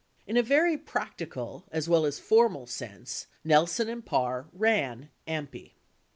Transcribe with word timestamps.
5 0.21 0.29
In 0.29 0.37
a 0.37 0.41
very 0.41 0.79
practical, 0.79 1.67
as 1.71 1.87
Avell 1.87 2.07
as 2.07 2.17
formal, 2.17 2.65
sense, 2.65 3.27
Nelson 3.43 3.87
and 3.87 4.03
Parr 4.03 4.47
"ran" 4.51 5.11
AMPI. 5.27 5.73